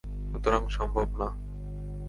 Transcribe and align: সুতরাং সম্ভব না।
সুতরাং 0.31 0.63
সম্ভব 0.67 1.07
না। 1.19 1.27